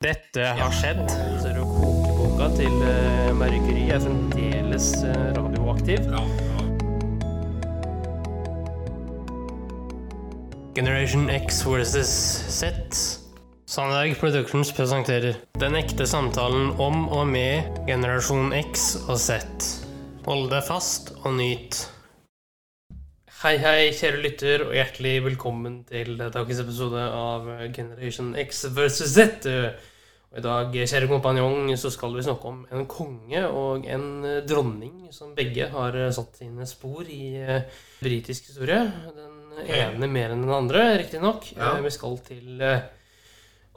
Dette 0.00 0.40
har 0.56 0.70
skjedd. 0.72 1.10
Ser 1.42 1.58
du 1.58 1.60
kokeboka 1.68 2.46
til 2.56 2.72
uh, 2.72 3.42
er 3.44 3.98
fremdeles 4.00 4.86
eh, 5.04 5.26
radioaktiv. 5.36 6.06
Ja, 6.08 6.22
ja. 6.24 6.62
Generation 10.72 11.28
X 11.28 11.60
versus 11.66 12.08
Z. 12.48 12.72
Sandberg 13.68 14.16
Productions 14.16 14.72
presenterer 14.72 15.36
Den 15.60 15.76
ekte 15.76 16.08
samtalen 16.08 16.72
om 16.80 17.04
og 17.12 17.28
med 17.28 17.68
generasjon 17.84 18.56
X 18.56 18.96
og 19.04 19.20
Z. 19.20 19.36
Hold 20.24 20.48
deg 20.48 20.64
fast 20.64 21.12
og 21.26 21.36
nyt. 21.36 21.76
Hei, 23.42 23.54
hei, 23.60 23.92
kjære 23.96 24.24
lytter, 24.24 24.64
og 24.64 24.74
hjertelig 24.76 25.14
velkommen 25.28 25.78
til 25.88 26.16
dagens 26.16 26.58
episode 26.64 27.04
av 27.04 27.52
Generation 27.76 28.32
X 28.48 28.64
versus 28.72 29.12
Z. 29.12 29.44
Og 30.30 30.38
I 30.38 30.44
dag, 30.44 30.76
kjære 30.86 31.08
kompanjong, 31.10 31.72
så 31.74 31.90
skal 31.90 32.12
vi 32.14 32.22
snakke 32.22 32.46
om 32.46 32.60
en 32.70 32.84
konge 32.86 33.40
og 33.50 33.86
en 33.90 34.22
dronning 34.46 35.08
som 35.10 35.32
begge 35.34 35.66
har 35.72 35.96
satt 36.14 36.38
sine 36.38 36.68
spor 36.70 37.08
i 37.10 37.34
uh, 37.42 37.64
britisk 37.98 38.52
historie. 38.52 38.84
Den 39.16 39.64
ene 39.66 40.06
mer 40.06 40.30
enn 40.30 40.44
den 40.44 40.54
andre, 40.54 40.84
riktignok. 41.00 41.50
Ja. 41.56 41.72
Vi 41.82 41.90
skal 41.90 42.14
til 42.28 42.62
uh, 42.62 42.86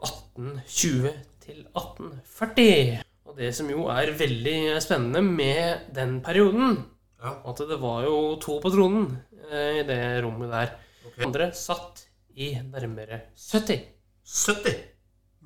1820 0.05 1.09
til 1.43 1.63
1840. 1.73 3.01
Og 3.25 3.37
det 3.39 3.49
som 3.57 3.69
jo 3.71 3.87
er 3.89 4.13
veldig 4.19 4.57
spennende 4.83 5.23
med 5.25 5.89
den 5.95 6.19
perioden, 6.21 6.77
ja. 7.17 7.33
at 7.49 7.65
det 7.65 7.79
var 7.81 8.05
jo 8.05 8.17
to 8.43 8.59
på 8.61 8.71
tronen 8.73 9.09
eh, 9.49 9.81
i 9.81 9.85
det 9.87 9.99
rommet 10.21 10.53
der. 10.53 10.73
Okay. 11.07 11.25
Andre 11.25 11.49
satt 11.57 12.05
i 12.37 12.53
nærmere 12.61 13.23
70. 13.39 13.87
70. 14.21 14.81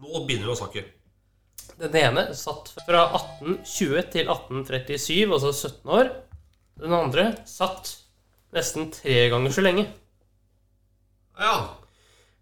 Nå 0.03 0.26
begynner 0.28 0.50
vi 0.50 0.55
å 0.55 0.59
snakke. 0.59 0.86
Den 1.77 1.94
ene 1.99 2.23
satt 2.34 2.72
fra 2.88 3.04
1820 3.13 4.02
til 4.13 4.30
1837, 4.34 5.33
altså 5.33 5.52
17 5.53 5.92
år. 5.94 6.09
Den 6.81 6.94
andre 6.94 7.28
satt 7.50 7.92
nesten 8.56 8.89
tre 8.94 9.28
ganger 9.30 9.53
så 9.53 9.61
lenge. 9.66 9.83
Ja. 11.38 11.58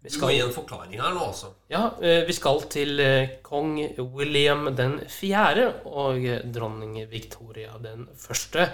Vi 0.00 0.08
Du 0.08 0.14
må 0.14 0.18
skal, 0.20 0.32
gi 0.36 0.40
en 0.44 0.54
forklaring 0.54 1.00
her 1.00 1.14
nå, 1.16 1.22
altså. 1.32 1.48
ja, 1.72 1.82
eh, 2.00 2.22
vi 2.28 2.32
skal 2.36 2.60
til 2.70 3.00
eh, 3.02 3.32
kong 3.44 3.74
William 4.14 4.68
den 4.78 5.00
fjerde 5.10 5.64
og 5.88 6.20
eh, 6.22 6.44
dronning 6.54 6.94
Victoria 7.10 7.74
den 7.82 8.06
første. 8.16 8.68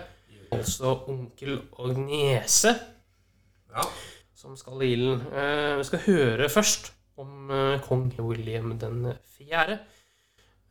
Altså 0.53 0.93
onkel 1.09 1.63
og 1.81 1.97
niese 1.97 2.75
Ja. 3.73 3.87
som 4.37 4.53
skal 4.61 4.83
i 4.85 4.91
ilden. 4.93 5.23
Vi 5.79 5.85
skal 5.89 6.03
høre 6.05 6.49
først 6.53 6.91
om 7.17 7.49
kong 7.87 8.11
William 8.21 8.75
den 8.79 9.15
fjerde. 9.39 9.79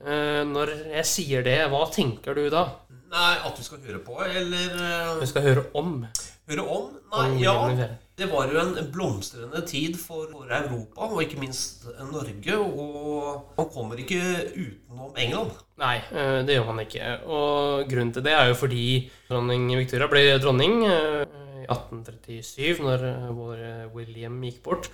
Eh, 0.02 0.42
når 0.50 0.76
jeg 0.98 1.08
sier 1.10 1.46
det, 1.46 1.60
hva 1.72 1.86
tenker 1.94 2.38
du 2.38 2.48
da? 2.54 2.68
Nei, 3.12 3.34
at 3.44 3.58
vi 3.60 3.66
skal 3.66 3.82
høre 3.84 4.00
på, 4.06 4.16
eller 4.24 4.78
Du 5.18 5.26
Vi 5.26 5.32
skal 5.34 5.44
høre 5.44 5.66
om 5.76 5.98
høre 6.52 6.66
om? 6.68 6.88
Nei, 7.12 7.28
om 7.28 7.38
ja. 7.42 7.90
Det 8.18 8.28
var 8.30 8.52
jo 8.52 8.60
en 8.62 8.76
blomstrende 8.94 9.64
tid 9.66 9.96
for 9.98 10.30
Europa, 10.30 11.08
og 11.08 11.22
ikke 11.24 11.40
minst 11.42 11.88
Norge. 12.12 12.58
Og 12.58 13.56
man 13.58 13.70
kommer 13.74 14.02
ikke 14.02 14.20
utenom 14.54 15.16
England. 15.18 15.56
Nei, 15.82 15.98
eh, 16.12 16.42
det 16.46 16.58
gjør 16.58 16.68
man 16.70 16.84
ikke. 16.84 17.14
Og 17.26 17.88
grunnen 17.90 18.14
til 18.14 18.26
det 18.28 18.36
er 18.38 18.52
jo 18.52 18.60
fordi 18.60 18.86
dronning 19.30 19.72
Victoria 19.80 20.10
ble 20.12 20.26
dronning 20.44 20.84
eh, 20.86 21.24
i 21.64 21.66
1837, 21.72 22.84
når 22.86 23.08
eh, 23.10 23.32
vår 23.38 23.66
William 23.96 24.38
gikk 24.46 24.62
bort. 24.68 24.92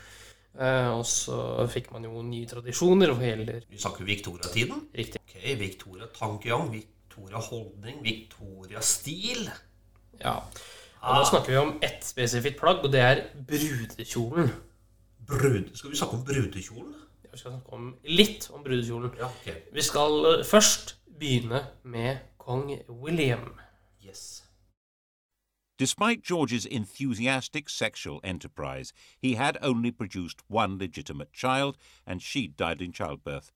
Eh, 0.58 0.89
Og 0.97 1.05
så 1.05 1.67
fikk 1.69 1.91
man 1.94 2.03
jo 2.08 2.22
nye 2.25 2.47
tradisjoner 2.50 3.11
hva 3.13 3.27
gjelder 3.30 3.61
Vi 3.69 3.77
snakker 3.77 4.05
Victoria-tiden. 4.08 4.88
riktig 4.97 5.22
Ok, 5.22 5.36
Victoria-tankegang, 5.59 6.72
Victoria-holdning, 6.73 8.00
Victoria-stil. 8.03 9.50
Ja. 10.22 10.39
Og 11.02 11.19
da 11.19 11.25
snakker 11.30 11.52
vi 11.53 11.58
om 11.61 11.75
ett 11.85 12.03
spesifikt 12.03 12.57
plagg, 12.59 12.81
og 12.84 12.91
det 12.91 13.00
er 13.06 13.22
brudekjolen. 13.47 14.50
Brud... 15.28 15.69
Skal 15.78 15.91
vi 15.91 16.00
snakke 16.00 16.17
om 16.17 16.23
brudekjolen? 16.25 16.96
Ja, 17.23 17.29
Vi 17.31 17.38
skal 17.38 17.51
snakke 17.51 17.73
om 17.78 17.91
litt 18.03 18.50
om 18.56 18.63
brudekjolen. 18.66 19.12
Ja, 19.19 19.28
ok. 19.29 19.53
Vi 19.75 19.81
skal 19.85 20.25
eh, 20.40 20.44
først 20.47 20.96
begynne 21.19 21.62
med 21.84 22.17
kong 22.41 22.72
William. 22.90 23.51
Yes. 24.06 24.44
Despite 25.78 26.24
George's 26.24 26.66
enthusiastic 26.66 27.70
sexual 27.70 28.20
enterprise, 28.24 28.94
he 29.20 29.36
had 29.36 29.60
only 29.62 29.92
produced 29.92 30.42
one 30.48 30.80
legitimate 30.80 31.32
child, 31.32 31.78
and 32.06 32.20
she 32.20 32.48
died 32.48 32.82
in 32.82 32.92
childbirth. 32.92 33.52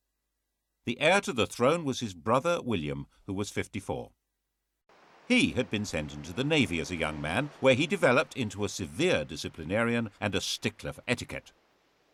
The 0.86 1.00
heir 1.00 1.20
to 1.22 1.34
the 1.34 1.48
throne 1.48 1.84
was 1.84 2.00
his 2.00 2.14
brother 2.14 2.62
William, 2.62 3.08
who 3.26 3.34
was 3.34 3.50
54. 3.50 4.12
He 5.28 5.52
had 5.52 5.72
been 5.72 5.86
sent 5.86 6.14
into 6.14 6.32
the 6.34 6.44
Navy 6.44 6.80
as 6.80 6.92
a 6.92 6.96
young 6.96 7.20
man, 7.20 7.50
where 7.60 7.74
he 7.74 7.88
developed 7.88 8.38
into 8.38 8.66
a 8.66 8.70
severe 8.70 9.26
disciplinarian 9.26 10.12
and 10.20 10.36
a 10.36 10.42
stickler 10.42 10.94
for 10.94 11.04
etiquette. 11.08 11.52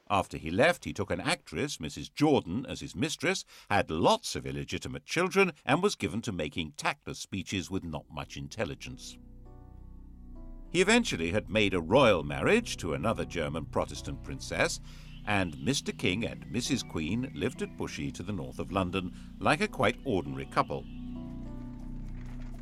After 0.09 0.37
he 0.37 0.51
left, 0.51 0.85
he 0.85 0.93
took 0.93 1.11
an 1.11 1.19
actress, 1.19 1.77
Mrs. 1.77 2.13
Jordan, 2.13 2.65
as 2.69 2.79
his 2.79 2.95
mistress, 2.95 3.43
had 3.69 3.91
lots 3.91 4.37
of 4.37 4.45
illegitimate 4.45 5.05
children, 5.05 5.51
and 5.65 5.83
was 5.83 5.95
given 5.95 6.21
to 6.21 6.31
making 6.31 6.73
tactless 6.77 7.19
speeches 7.19 7.69
with 7.69 7.83
not 7.83 8.05
much 8.09 8.37
intelligence. 8.37 9.17
He 10.69 10.81
eventually 10.81 11.31
had 11.31 11.49
made 11.49 11.73
a 11.73 11.79
royal 11.79 12.23
marriage 12.23 12.77
to 12.77 12.93
another 12.93 13.25
German 13.25 13.65
Protestant 13.65 14.23
princess, 14.23 14.79
and 15.25 15.55
Mr. 15.57 15.97
King 15.97 16.25
and 16.25 16.45
Mrs. 16.47 16.87
Queen 16.87 17.31
lived 17.33 17.61
at 17.61 17.77
Bushy 17.77 18.11
to 18.11 18.23
the 18.23 18.33
north 18.33 18.59
of 18.59 18.71
London 18.71 19.13
like 19.39 19.61
a 19.61 19.67
quite 19.67 19.97
ordinary 20.05 20.45
couple. 20.45 20.85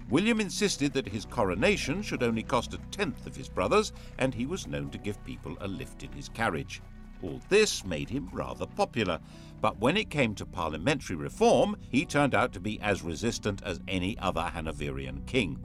William 0.09 0.39
insisted 0.39 0.93
that 0.93 1.07
his 1.07 1.25
coronation 1.25 2.03
should 2.03 2.21
only 2.21 2.43
cost 2.43 2.75
a 2.75 2.79
tenth 2.91 3.25
of 3.25 3.35
his 3.35 3.49
brother's, 3.49 3.91
and 4.19 4.35
he 4.35 4.45
was 4.45 4.67
known 4.67 4.91
to 4.91 4.99
give 4.99 5.23
people 5.25 5.57
a 5.61 5.67
lift 5.67 6.03
in 6.03 6.11
his 6.11 6.29
carriage. 6.29 6.81
All 7.23 7.41
this 7.49 7.83
made 7.83 8.09
him 8.09 8.29
rather 8.31 8.67
popular, 8.67 9.19
but 9.61 9.79
when 9.79 9.97
it 9.97 10.11
came 10.11 10.35
to 10.35 10.45
parliamentary 10.45 11.15
reform, 11.15 11.75
he 11.89 12.05
turned 12.05 12.35
out 12.35 12.53
to 12.53 12.59
be 12.59 12.79
as 12.81 13.01
resistant 13.01 13.63
as 13.63 13.79
any 13.87 14.15
other 14.19 14.43
Hanoverian 14.43 15.23
king. 15.25 15.57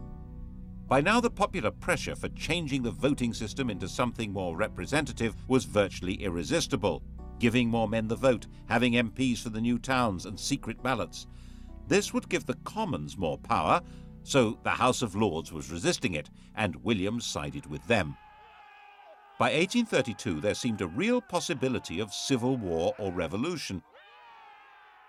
By 0.91 1.01
now, 1.01 1.21
the 1.21 1.31
popular 1.31 1.71
pressure 1.71 2.17
for 2.17 2.29
changing 2.31 2.83
the 2.83 2.91
voting 2.91 3.33
system 3.33 3.71
into 3.71 3.87
something 3.87 4.33
more 4.33 4.57
representative 4.57 5.37
was 5.47 5.65
virtually 5.65 6.15
irresistible, 6.15 7.05
giving 7.39 7.69
more 7.69 7.87
men 7.87 8.09
the 8.09 8.17
vote, 8.17 8.49
having 8.69 8.95
MPs 8.95 9.39
for 9.39 9.51
the 9.51 9.61
new 9.61 9.79
towns, 9.79 10.27
and 10.27 10.39
secret 10.39 10.83
ballots. 10.83 11.29
This 11.87 12.13
would 12.13 12.29
give 12.29 12.45
the 12.45 12.59
Commons 12.65 13.17
more 13.17 13.39
power, 13.39 13.81
so 14.25 14.59
the 14.65 14.71
House 14.71 15.01
of 15.01 15.15
Lords 15.15 15.53
was 15.53 15.71
resisting 15.71 16.15
it, 16.15 16.29
and 16.57 16.75
William 16.83 17.21
sided 17.21 17.67
with 17.67 17.87
them. 17.87 18.17
By 19.39 19.53
1832, 19.53 20.41
there 20.41 20.55
seemed 20.55 20.81
a 20.81 20.89
real 20.89 21.21
possibility 21.21 22.01
of 22.01 22.13
civil 22.13 22.57
war 22.57 22.95
or 22.99 23.13
revolution. 23.13 23.85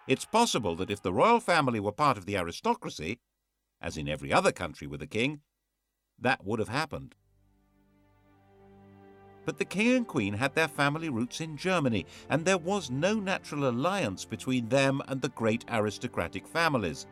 It's 0.07 0.25
possible 0.25 0.75
that 0.75 0.91
if 0.91 1.01
the 1.01 1.11
royal 1.11 1.39
family 1.39 1.79
were 1.79 1.91
part 1.91 2.19
of 2.19 2.27
the 2.27 2.37
aristocracy, 2.37 3.19
as 3.81 3.97
in 3.97 4.07
every 4.07 4.31
other 4.31 4.51
country 4.51 4.85
with 4.85 5.01
a 5.01 5.07
king, 5.07 5.41
that 6.21 6.45
would 6.45 6.59
have 6.59 6.69
happened. 6.69 7.15
But 9.43 9.57
the 9.57 9.65
king 9.65 9.95
and 9.95 10.07
queen 10.07 10.35
had 10.35 10.53
their 10.53 10.67
family 10.67 11.09
roots 11.09 11.41
in 11.41 11.57
Germany, 11.57 12.05
and 12.29 12.45
there 12.45 12.59
was 12.59 12.91
no 12.91 13.15
natural 13.15 13.67
alliance 13.69 14.23
between 14.23 14.69
them 14.69 15.01
and 15.07 15.19
the 15.21 15.29
great 15.29 15.65
aristocratic 15.69 16.47
families. 16.47 17.07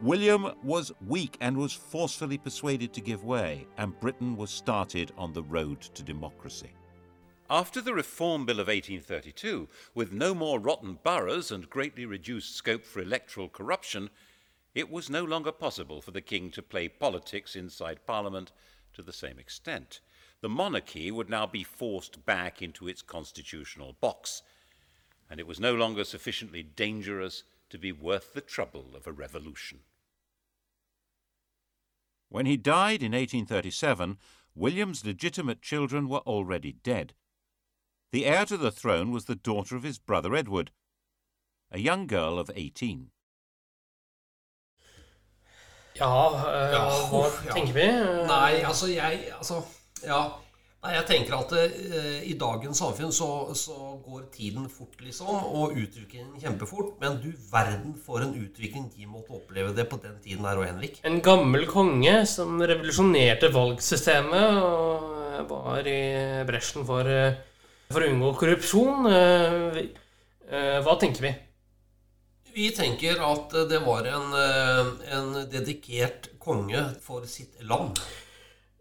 William 0.00 0.52
was 0.62 0.92
weak 1.06 1.36
and 1.40 1.56
was 1.56 1.74
forcefully 1.74 2.38
persuaded 2.38 2.92
to 2.94 3.00
give 3.02 3.24
way, 3.24 3.66
and 3.76 3.98
Britain 4.00 4.36
was 4.36 4.50
started 4.50 5.12
on 5.18 5.32
the 5.32 5.42
road 5.42 5.80
to 5.80 6.02
democracy. 6.02 6.70
After 7.50 7.80
the 7.80 7.92
Reform 7.92 8.46
Bill 8.46 8.60
of 8.60 8.68
1832, 8.68 9.68
with 9.94 10.12
no 10.12 10.34
more 10.34 10.60
rotten 10.60 11.00
boroughs 11.02 11.50
and 11.50 11.68
greatly 11.68 12.06
reduced 12.06 12.54
scope 12.54 12.84
for 12.84 13.02
electoral 13.02 13.48
corruption, 13.48 14.08
it 14.74 14.90
was 14.90 15.10
no 15.10 15.24
longer 15.24 15.52
possible 15.52 16.00
for 16.00 16.12
the 16.12 16.20
king 16.20 16.50
to 16.52 16.62
play 16.62 16.88
politics 16.88 17.56
inside 17.56 18.06
Parliament 18.06 18.52
to 18.92 19.02
the 19.02 19.12
same 19.12 19.38
extent. 19.38 20.00
The 20.40 20.48
monarchy 20.48 21.10
would 21.10 21.28
now 21.28 21.46
be 21.46 21.64
forced 21.64 22.24
back 22.24 22.62
into 22.62 22.88
its 22.88 23.02
constitutional 23.02 23.96
box, 24.00 24.42
and 25.28 25.38
it 25.38 25.46
was 25.46 25.60
no 25.60 25.74
longer 25.74 26.04
sufficiently 26.04 26.62
dangerous 26.62 27.42
to 27.68 27.78
be 27.78 27.92
worth 27.92 28.32
the 28.32 28.40
trouble 28.40 28.96
of 28.96 29.06
a 29.06 29.12
revolution. 29.12 29.80
When 32.28 32.46
he 32.46 32.56
died 32.56 33.02
in 33.02 33.12
1837, 33.12 34.18
William's 34.54 35.04
legitimate 35.04 35.62
children 35.62 36.08
were 36.08 36.18
already 36.18 36.72
dead. 36.72 37.14
The 38.12 38.26
heir 38.26 38.44
to 38.46 38.56
the 38.56 38.72
throne 38.72 39.10
was 39.10 39.26
the 39.26 39.36
daughter 39.36 39.76
of 39.76 39.82
his 39.82 39.98
brother 39.98 40.34
Edward, 40.34 40.70
a 41.70 41.78
young 41.78 42.06
girl 42.06 42.38
of 42.38 42.50
18. 42.54 43.10
Ja, 46.00 46.20
øh, 46.32 46.70
Ja, 46.72 46.84
hva 47.10 47.24
tenker 47.52 47.74
vi? 47.76 47.88
Eh, 47.88 48.22
Nei, 48.28 48.62
altså, 48.64 48.88
jeg 48.92 49.26
Altså, 49.36 49.60
ja. 50.04 50.22
Nei, 50.80 50.94
jeg 50.94 51.04
tenker 51.10 51.34
at 51.36 51.50
uh, 51.52 52.20
I 52.24 52.34
dagens 52.40 52.78
samfunn 52.80 53.10
så, 53.12 53.26
så 53.52 53.74
går 54.00 54.22
tiden 54.32 54.64
fort, 54.72 54.94
liksom, 55.04 55.28
og 55.28 55.74
utviklingen 55.76 56.40
kjempefort. 56.40 56.94
Men 57.02 57.18
du 57.20 57.28
verden 57.50 57.92
for 58.00 58.24
en 58.24 58.32
utvikling 58.32 58.86
de 58.94 59.04
måtte 59.04 59.36
oppleve 59.36 59.74
det 59.76 59.84
på 59.90 59.98
den 60.00 60.16
tiden 60.24 60.48
her 60.48 60.56
òg, 60.56 60.70
Henrik. 60.70 60.96
En 61.04 61.20
gammel 61.20 61.68
konge 61.68 62.22
som 62.24 62.56
revolusjonerte 62.64 63.52
valgsystemet 63.52 64.62
og 64.64 65.52
var 65.52 65.84
i 65.84 66.00
bresjen 66.48 66.88
for, 66.88 67.12
for 67.92 68.00
å 68.00 68.08
unngå 68.14 68.32
korrupsjon. 68.40 69.10
Uh, 69.12 69.84
eh, 70.48 70.80
Hva 70.80 70.96
tenker 71.00 71.28
vi? 71.28 71.36
Vi 72.60 72.68
tenker 72.76 73.20
at 73.24 73.54
det 73.70 73.78
var 73.86 74.04
en, 74.10 74.32
eh, 74.36 74.88
en 75.16 75.30
dedikert 75.48 76.28
konge 76.42 76.82
for 77.00 77.24
sitt 77.24 77.62
land. 77.64 77.96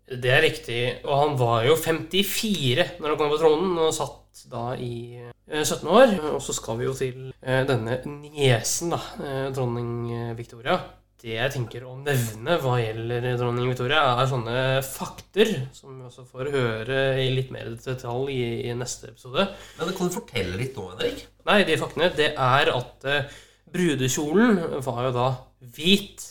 Det 0.09 0.31
er 0.33 0.43
riktig. 0.43 0.81
Og 1.05 1.15
han 1.15 1.35
var 1.39 1.63
jo 1.67 1.77
54 1.79 2.99
når 2.99 3.13
han 3.13 3.19
kom 3.21 3.31
på 3.31 3.39
tronen, 3.39 3.77
og 3.79 3.95
satt 3.95 4.43
da 4.51 4.73
i 4.75 5.19
eh, 5.21 5.63
17 5.63 5.87
år. 5.87 6.15
Og 6.33 6.41
så 6.43 6.55
skal 6.57 6.79
vi 6.79 6.89
jo 6.89 6.95
til 6.97 7.29
eh, 7.39 7.63
denne 7.69 8.01
niesen, 8.09 8.91
da, 8.95 8.99
eh, 9.23 9.49
dronning 9.55 9.91
eh, 10.11 10.33
Victoria. 10.35 10.79
Det 11.19 11.35
jeg 11.35 11.51
tenker 11.51 11.83
å 11.87 11.97
nevne 11.99 12.55
hva 12.63 12.77
gjelder 12.79 13.33
dronning 13.39 13.71
Victoria, 13.71 14.03
er 14.19 14.27
sånne 14.31 14.59
fakter 14.87 15.51
som 15.75 15.97
vi 15.97 16.07
også 16.07 16.23
får 16.27 16.51
høre 16.53 17.01
i 17.19 17.27
litt 17.35 17.51
mer 17.51 17.71
detalj 17.75 18.31
i, 18.35 18.49
i 18.71 18.75
neste 18.75 19.13
episode. 19.13 19.49
Men 19.79 19.95
kan 19.95 20.11
du 20.11 20.15
fortelle 20.15 20.59
litt 20.59 20.79
nå, 20.79 20.87
Henrik? 20.93 21.25
Nei, 21.47 21.61
de 21.67 21.79
faktene, 21.79 22.11
det 22.15 22.33
er 22.35 22.71
at 22.75 23.07
eh, 23.07 23.39
brudekjolen 23.73 24.59
var 24.85 25.07
jo 25.07 25.13
da 25.15 25.29
hvit. 25.75 26.25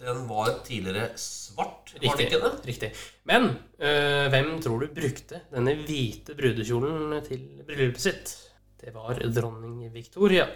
Den 0.00 0.24
var 0.28 0.50
tidligere 0.66 1.12
svart, 1.20 1.92
var 1.94 2.16
det 2.18 2.26
ikke 2.26 2.40
det? 2.42 2.52
Riktig. 2.66 2.90
Men 3.30 3.46
øh, 3.78 4.26
hvem 4.32 4.50
tror 4.62 4.82
du 4.82 4.88
brukte 4.96 5.40
denne 5.52 5.76
hvite 5.84 6.34
brudekjolen 6.34 7.14
til 7.28 7.44
bryllupet 7.66 8.02
sitt? 8.02 8.34
Det 8.80 8.92
var 8.94 9.20
dronning 9.36 9.86
Victoria. 9.94 10.48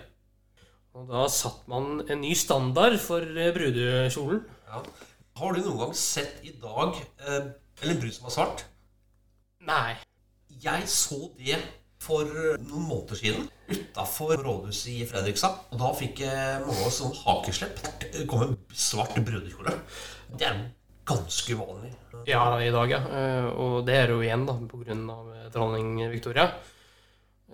Og 0.99 1.07
da 1.09 1.29
satte 1.31 1.71
man 1.71 2.03
en 2.11 2.21
ny 2.21 2.35
standard 2.37 2.99
for 3.01 3.23
øh, 3.23 3.53
brudekjolen. 3.55 4.43
Ja. 4.69 4.83
Har 5.39 5.55
du 5.55 5.63
noen 5.63 5.81
gang 5.85 5.95
sett 5.97 6.43
i 6.43 6.53
dag 6.59 6.99
øh, 6.99 7.51
Eller 7.81 7.95
en 7.95 8.01
brud 8.03 8.13
som 8.17 8.27
var 8.27 8.35
svart? 8.35 8.65
Nei. 9.69 9.95
Jeg 10.65 10.89
så 10.91 11.29
det 11.39 11.61
for 12.03 12.25
noen 12.31 12.85
måneder 12.89 13.19
siden 13.19 13.49
utafor 13.69 14.39
rådhuset 14.41 14.91
i 14.95 15.07
Fredrikstad. 15.09 15.57
Og 15.73 15.81
da 15.83 15.91
fikk 15.99 16.23
mange 16.23 16.79
av 16.79 16.87
oss 16.89 17.01
sånn 17.03 17.15
hakeslepp. 17.25 17.81
Det 18.15 18.25
kom 18.31 18.45
en 18.47 18.57
svart 18.73 19.19
brudekjole. 19.27 19.75
Det 20.39 20.47
er 20.49 20.61
ganske 21.09 21.57
uvanlig. 21.59 21.93
Ja, 22.29 22.43
i 22.63 22.71
dag, 22.75 22.91
ja. 22.93 23.01
Eh, 23.09 23.47
Og 23.51 23.85
det 23.87 23.95
er 23.97 24.13
jo 24.13 24.21
igjen 24.23 24.47
da, 24.49 24.55
av 24.59 25.31
eh, 25.35 25.49
dronning 25.55 25.95
Victoria. 26.13 26.49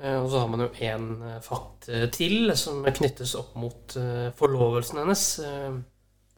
Eh, 0.02 0.17
Og 0.20 0.31
så 0.31 0.41
har 0.43 0.49
man 0.50 0.64
jo 0.67 0.70
en 0.82 1.08
eh, 1.23 1.41
fakt 1.44 1.88
eh, 1.88 2.06
til 2.14 2.50
som 2.58 2.82
knyttes 2.85 3.35
opp 3.38 3.55
mot 3.58 3.96
eh, 4.00 4.31
forlovelsen 4.38 5.02
hennes. 5.02 5.26
Eh, 5.41 5.76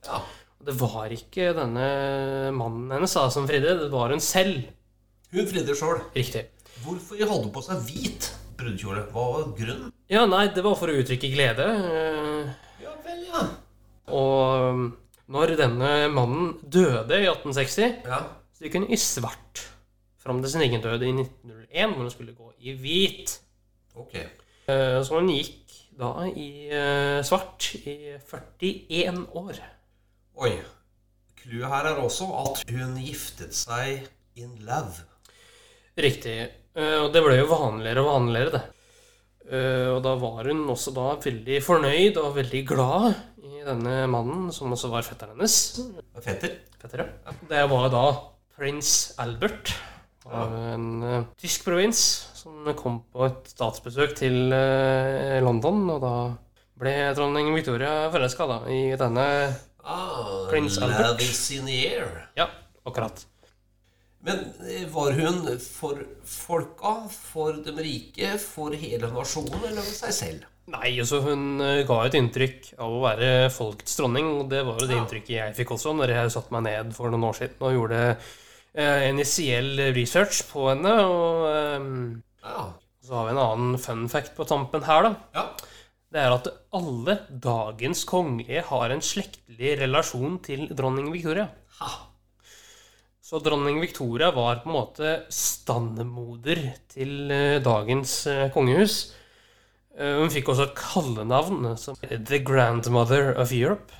Ja. 0.07 0.21
Det 0.67 0.75
var 0.81 1.13
ikke 1.15 1.53
denne 1.55 2.51
mannen 2.57 2.91
hennes 2.91 3.13
da, 3.15 3.29
som 3.31 3.45
fridde, 3.47 3.75
det 3.85 3.91
var 3.93 4.11
hun 4.11 4.21
selv. 4.25 4.65
Hun 5.31 5.47
fridde 5.47 5.75
sjøl. 5.79 6.01
Riktig. 6.17 6.47
Hvorfor 6.85 7.19
hadde 7.21 7.43
hun 7.47 7.53
på 7.55 7.63
seg 7.65 7.81
hvit 7.89 8.29
brudekjole? 8.59 9.07
Hva 9.13 9.25
var 9.33 9.49
grunnen? 9.59 9.93
Ja, 10.13 10.25
nei, 10.31 10.47
det 10.55 10.63
var 10.65 10.77
for 10.79 10.93
å 10.93 10.97
uttrykke 11.01 11.31
glede. 11.33 11.67
Ja 12.83 12.93
vel, 13.05 13.23
ja. 13.31 13.43
Og 14.15 14.67
um, 14.71 14.85
når 15.33 15.57
denne 15.59 15.93
mannen 16.15 16.53
døde 16.63 17.19
i 17.23 17.27
1860, 17.27 18.03
ja. 18.07 18.21
så 18.55 18.67
gikk 18.67 18.79
hun 18.81 18.89
i 18.95 18.99
svart. 19.01 19.65
Fram 20.23 20.41
til 20.43 20.53
sin 20.53 20.65
egen 20.67 20.83
død 20.85 21.03
i 21.07 21.13
1901, 21.15 21.95
hvor 21.95 22.05
hun 22.05 22.13
skulle 22.15 22.37
gå 22.37 22.53
i 22.63 22.75
hvit. 22.79 23.37
Ok. 23.99 24.15
Eh, 24.19 24.99
Så 25.07 25.19
hun 25.19 25.31
gikk 25.31 25.75
da 25.97 26.13
i 26.29 26.49
eh, 26.69 27.21
svart 27.27 27.71
i 27.79 27.95
41 28.27 29.23
år. 29.39 29.61
Oi. 30.43 30.53
Clouet 31.41 31.71
her 31.71 31.91
er 31.93 32.01
også 32.03 32.27
at 32.43 32.63
hun 32.75 32.97
giftet 33.01 33.55
seg 33.55 34.07
in 34.37 34.53
love. 34.67 35.05
Riktig. 35.97 36.51
Eh, 36.77 36.99
Og 37.05 37.13
det 37.15 37.23
ble 37.25 37.39
jo 37.39 37.47
vanligere 37.51 38.03
og 38.05 38.11
vanligere, 38.13 38.53
det. 38.57 38.63
Eh, 39.51 39.89
Og 39.95 40.03
da 40.05 40.15
var 40.21 40.45
hun 40.51 40.65
også 40.73 40.93
da 40.97 41.09
veldig 41.23 41.61
fornøyd 41.65 42.17
og 42.23 42.35
veldig 42.37 42.63
glad 42.69 43.15
i 43.47 43.63
denne 43.67 44.07
mannen, 44.11 44.51
som 44.53 44.73
også 44.75 44.91
var 44.93 45.03
fetteren 45.07 45.37
hennes. 45.37 45.57
Fetter. 46.23 46.57
Fetter, 46.83 47.05
ja. 47.05 47.33
Det 47.49 47.63
var 47.71 47.89
da 47.95 48.05
prins 48.57 49.15
Albert 49.23 49.75
av 50.27 50.53
en 50.75 51.03
eh, 51.07 51.23
tysk 51.39 51.65
provins 51.69 52.01
som 52.35 52.67
kom 52.79 53.01
på 53.13 53.25
et 53.27 53.49
statsbesøk 53.55 54.15
til 54.19 54.51
London, 55.43 55.85
og 55.91 56.01
da 56.03 56.13
ble 56.79 56.93
dronning 57.17 57.49
Victoria 57.55 58.11
forelska 58.13 58.47
i 58.71 58.83
denne 58.99 59.25
Ah, 59.87 60.47
Prins 60.51 60.77
Albert. 60.83 61.01
Love 61.01 61.23
is 61.23 61.51
in 61.55 61.65
the 61.67 61.77
air. 61.95 62.29
Ja, 62.37 62.49
akkurat. 62.85 63.23
Men 64.27 64.41
eh, 64.67 64.85
var 64.91 65.13
hun 65.15 65.45
for 65.63 66.01
folka, 66.27 66.95
for 67.15 67.61
de 67.63 67.75
rike, 67.79 68.33
for 68.43 68.75
hele 68.75 69.11
nasjonen, 69.15 69.61
eller 69.69 69.85
for 69.87 69.99
seg 70.03 70.15
selv? 70.17 70.47
Nei, 70.73 70.97
altså 70.99 71.21
hun 71.23 71.61
eh, 71.63 71.85
ga 71.87 72.01
et 72.09 72.17
inntrykk 72.19 72.73
av 72.83 72.97
å 72.97 73.03
være 73.05 73.29
folkets 73.55 73.95
dronning, 74.01 74.27
og 74.41 74.49
det 74.51 74.65
var 74.67 74.81
jo 74.83 74.89
det 74.91 74.97
inntrykket 74.99 75.37
jeg 75.37 75.55
fikk 75.61 75.77
også 75.77 75.93
når 75.95 76.15
jeg 76.17 76.33
satte 76.35 76.57
meg 76.57 76.67
ned 76.67 76.91
for 76.97 77.13
noen 77.15 77.29
år 77.29 77.39
siden 77.39 77.63
og 77.69 77.77
gjorde 77.77 78.01
eh, 78.11 79.05
initiell 79.13 79.71
research 79.95 80.43
på 80.51 80.67
henne. 80.73 80.97
Og 81.07 81.47
eh, 81.53 81.87
Ja. 82.47 82.67
så 83.07 83.15
har 83.21 83.29
vi 83.29 83.37
en 83.37 83.43
annen 83.45 83.79
fun 83.79 84.09
fact 84.11 84.35
på 84.35 84.47
tampen 84.51 84.83
her, 84.91 85.07
da. 85.07 85.15
ja. 85.39 85.47
Det 86.17 86.21
er 86.23 86.33
at 86.33 86.47
alle 86.75 87.17
dagens 87.43 88.05
kongelige 88.09 88.61
har 88.69 88.93
en 88.95 89.03
slektlig 89.03 89.73
relasjon 89.81 90.37
til 90.47 90.67
dronning 90.79 91.11
Victoria. 91.13 91.49
Ha. 91.81 91.89
Så 93.27 93.41
dronning 93.43 93.81
Victoria 93.83 94.29
var 94.31 94.61
på 94.63 94.71
en 94.71 94.77
måte 94.77 95.13
standmoder 95.35 96.61
til 96.93 97.33
eh, 97.35 97.57
dagens 97.65 98.13
eh, 98.31 98.45
kongehus. 98.55 99.01
Eh, 99.99 100.21
Hun 100.21 100.31
fikk 100.31 100.53
også 100.53 100.69
et 100.69 100.77
kallenavn 100.79 101.73
som 101.81 101.99
The 102.07 102.39
Grandmother 102.47 103.33
of 103.35 103.51
Europe. 103.51 103.91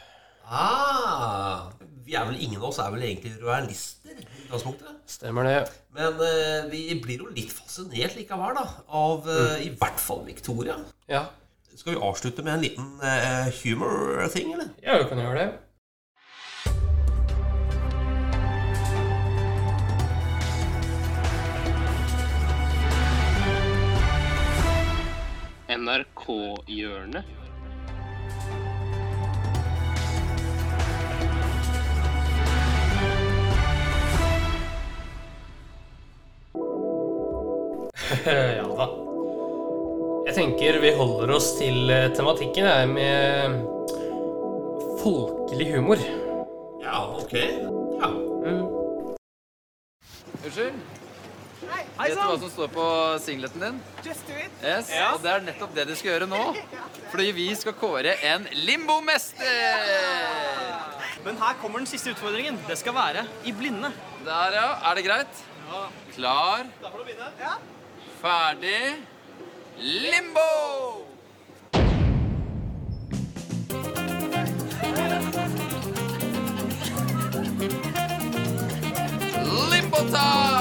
Ah, 0.47 1.73
vi 2.07 2.15
er 2.15 2.29
vel 2.29 2.39
ingen 2.39 2.61
av 2.61 2.69
oss 2.71 2.79
er 2.79 2.95
vel 2.95 3.03
egentlig 3.03 3.35
royalister 3.43 4.15
i 4.15 4.45
utgangspunktet. 4.45 4.95
Stemmer 5.11 5.51
det? 5.51 5.59
Men 5.97 6.23
uh, 6.23 6.71
vi 6.71 6.85
blir 7.03 7.25
jo 7.25 7.33
litt 7.35 7.51
fascinert 7.51 8.15
likevel, 8.15 8.55
da. 8.55 8.67
Av 8.95 9.27
eh, 9.27 9.67
i 9.67 9.73
hvert 9.75 9.99
fall 9.99 10.23
Victoria. 10.29 10.79
Ja, 11.11 11.25
Skal 11.75 11.97
vi 11.97 12.05
avslutte 12.13 12.47
med 12.47 12.55
en 12.55 12.63
liten 12.63 12.95
uh, 13.03 13.51
humor-ting, 13.59 14.55
eller? 14.55 14.71
ja 14.87 15.01
vi 15.03 15.11
kan 15.11 15.19
gjøre 15.21 15.41
det. 15.43 15.49
NRK-hjørnet. 25.87 27.25
ja 38.27 38.67
da. 38.67 38.87
Jeg 40.27 40.35
tenker 40.35 40.81
vi 40.83 40.91
holder 40.99 41.31
oss 41.37 41.53
til 41.61 41.91
eh, 41.95 42.11
tematikken 42.17 42.67
her 42.67 42.87
med 42.91 43.63
folkelig 45.05 45.71
humor. 45.77 46.03
Ja, 46.83 47.07
ok. 47.15 47.35
Ja. 48.03 48.11
Unnskyld? 50.43 51.06
Hei, 51.57 51.85
Vet 52.11 52.19
du 52.19 52.21
hva 52.21 52.37
som 52.43 52.51
står 52.53 52.69
på 52.75 52.87
singleten 53.25 53.63
din? 53.65 53.79
Just 54.05 54.27
do 54.29 54.35
it. 54.37 54.53
Yes, 54.61 54.91
Og 55.15 55.23
det 55.25 55.31
er 55.33 55.45
nettopp 55.47 55.73
det 55.77 55.87
du 55.89 55.95
skal 55.97 56.11
gjøre 56.13 56.29
nå. 56.29 56.43
Fordi 57.13 57.31
vi 57.37 57.47
skal 57.57 57.75
kåre 57.81 58.13
en 58.29 58.45
limbomester! 58.67 59.47
Men 61.25 61.41
her 61.41 61.57
kommer 61.63 61.81
den 61.83 61.89
siste 61.91 62.13
utfordringen. 62.13 62.59
Det 62.69 62.77
skal 62.79 62.95
være 62.95 63.25
i 63.49 63.55
blinde. 63.57 63.91
Der, 64.27 64.59
ja. 64.61 64.69
Er 64.91 64.99
det 65.01 65.07
greit? 65.09 65.43
Ja. 65.67 65.87
Klar, 66.15 66.69
Da 66.83 66.93
får 66.93 66.99
du 67.03 67.05
begynne. 67.09 67.33
Ja. 67.41 67.57
ferdig, 68.21 68.97
limbo! 69.77 70.51
Limbo 79.71 79.99
time! 80.11 80.56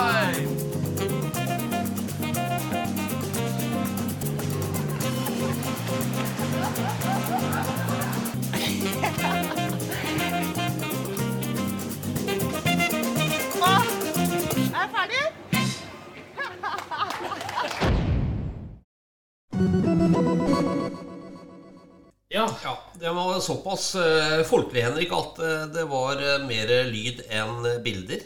Ja. 22.45 22.55
Ja, 22.63 22.75
Det 23.01 23.11
var 23.17 23.39
såpass 23.43 23.89
eh, 23.99 24.43
folkelig, 24.47 24.83
Henrik, 24.85 25.11
at 25.15 25.39
eh, 25.43 25.65
det 25.73 25.85
var 25.91 26.21
eh, 26.21 26.45
mer 26.47 26.71
lyd 26.91 27.23
enn 27.29 27.65
bilder. 27.85 28.23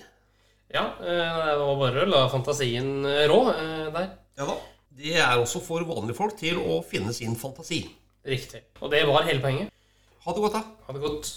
ja 0.73 0.83
eh, 1.01 1.39
det 1.49 1.59
var 1.63 1.79
bare 1.81 2.03
å 2.05 2.09
la 2.09 2.23
fantasien 2.29 3.03
rå 3.31 3.39
der. 3.95 4.09
Ja 4.39 4.45
da. 4.49 4.57
Det 4.99 5.15
er 5.15 5.37
også 5.39 5.61
for 5.63 5.85
vanlige 5.87 6.17
folk 6.17 6.35
til 6.39 6.57
å 6.59 6.81
finne 6.83 7.13
sin 7.15 7.35
fantasi. 7.39 7.85
Riktig. 8.27 8.65
Og 8.83 8.91
det 8.91 9.05
var 9.07 9.23
hele 9.23 9.39
poenget. 9.39 9.71
Ha 10.25 10.33
det 10.35 10.41
godt, 10.43 10.57
da. 10.59 10.63
Ha 10.87 10.93
det 10.97 11.01
godt. 11.05 11.29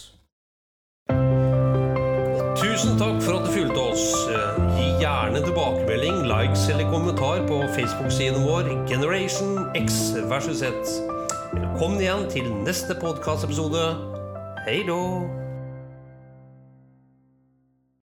Tusen 2.59 2.97
takk 2.99 3.21
for 3.23 3.37
at 3.39 3.47
du 3.47 3.51
fulgte 3.55 3.79
oss. 3.93 4.03
Gi 4.77 4.89
gjerne 5.01 5.39
tilbakemelding, 5.45 6.21
likes 6.29 6.67
eller 6.71 6.87
kommentar 6.91 7.43
på 7.47 7.61
Facebook-siden 7.75 8.43
vår 8.47 8.69
Generation 8.89 9.63
X 9.79 10.13
versus 10.29 10.59
Z. 10.63 11.12
Velkommen 11.53 12.01
igjen 12.01 12.25
til 12.33 12.49
neste 12.65 12.95
podkastepisode. 12.97 13.85
Hei 14.65 14.81
då! 14.87 15.42